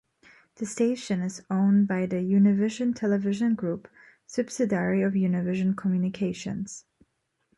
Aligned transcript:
The 0.55 0.65
station 0.65 1.21
is 1.21 1.43
owned 1.51 1.87
by 1.87 2.07
the 2.07 2.15
Univision 2.15 2.95
Television 2.95 3.53
Group 3.53 3.87
subsidiary 4.25 5.03
of 5.03 5.13
Univision 5.13 5.77
Communications. 5.77 6.85